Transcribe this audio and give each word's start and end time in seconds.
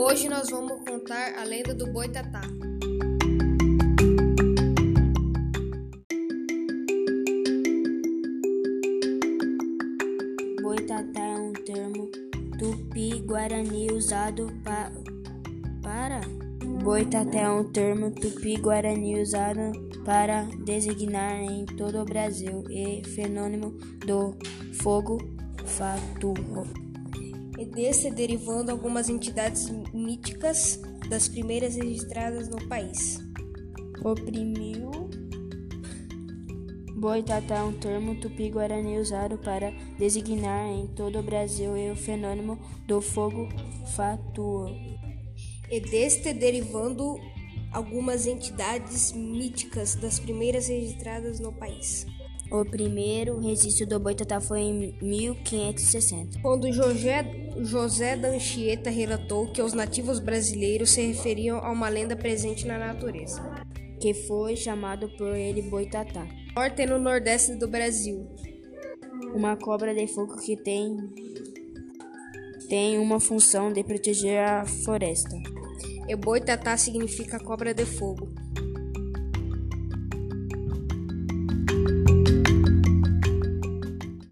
Hoje 0.00 0.28
nós 0.28 0.48
vamos 0.48 0.78
contar 0.88 1.36
a 1.36 1.42
lenda 1.42 1.74
do 1.74 1.92
Boitatá. 1.92 2.40
Boitatá 10.62 11.20
é 11.20 11.34
um 11.34 11.52
termo 11.52 12.08
tupi-guarani 12.60 13.88
usado 13.92 14.46
pa 14.62 14.92
para 15.82 16.20
Boitatá 16.84 17.38
é 17.40 17.50
um 17.50 17.64
termo 17.64 18.12
tupi-guarani 18.12 19.20
usado 19.20 19.72
para 20.04 20.44
designar 20.64 21.40
em 21.40 21.66
todo 21.66 22.02
o 22.02 22.04
Brasil 22.04 22.62
e 22.70 23.02
fenômeno 23.04 23.76
do 24.06 24.32
fogo 24.74 25.18
fatuo. 25.66 26.87
E 27.58 27.66
desse 27.66 28.10
derivando 28.10 28.70
algumas 28.70 29.08
entidades 29.08 29.68
míticas 29.92 30.80
das 31.10 31.28
primeiras 31.28 31.76
registradas 31.76 32.48
no 32.48 32.66
país. 32.68 33.18
Oprimiu 34.02 34.88
Boitatá 36.98 37.58
é 37.58 37.62
um 37.62 37.72
termo 37.72 38.16
tupi-guarani 38.16 38.98
usado 38.98 39.38
para 39.38 39.70
designar 39.96 40.66
em 40.66 40.88
todo 40.88 41.20
o 41.20 41.22
Brasil 41.22 41.76
e 41.76 41.92
o 41.92 41.96
fenômeno 41.96 42.58
do 42.88 43.00
fogo 43.00 43.48
fatuo. 43.94 44.66
E 45.70 45.78
deste 45.78 46.32
derivando 46.32 47.16
algumas 47.72 48.26
entidades 48.26 49.12
míticas 49.12 49.94
das 49.94 50.18
primeiras 50.18 50.66
registradas 50.66 51.38
no 51.38 51.52
país. 51.52 52.04
O 52.50 52.64
primeiro 52.64 53.38
registro 53.40 53.86
do 53.86 54.00
Boitatá 54.00 54.40
foi 54.40 54.60
em 54.60 54.94
1560. 55.02 56.40
Quando 56.40 56.72
José, 56.72 57.52
José 57.58 58.16
da 58.16 58.28
Anchieta 58.28 58.88
relatou 58.88 59.52
que 59.52 59.60
os 59.60 59.74
nativos 59.74 60.18
brasileiros 60.18 60.90
se 60.90 61.02
referiam 61.02 61.58
a 61.58 61.70
uma 61.70 61.90
lenda 61.90 62.16
presente 62.16 62.66
na 62.66 62.78
natureza, 62.78 63.42
que 64.00 64.14
foi 64.14 64.56
chamado 64.56 65.10
por 65.18 65.36
ele 65.36 65.60
Boitatá. 65.60 66.26
Norte 66.56 66.86
no 66.86 66.98
nordeste 66.98 67.54
do 67.54 67.68
Brasil. 67.68 68.26
Uma 69.34 69.54
cobra 69.54 69.94
de 69.94 70.06
fogo 70.06 70.36
que 70.38 70.56
tem 70.56 70.96
tem 72.66 72.98
uma 72.98 73.20
função 73.20 73.70
de 73.72 73.84
proteger 73.84 74.40
a 74.40 74.64
floresta. 74.64 75.36
E 76.08 76.16
Boitatá 76.16 76.78
significa 76.78 77.38
cobra 77.38 77.74
de 77.74 77.84
fogo. 77.84 78.28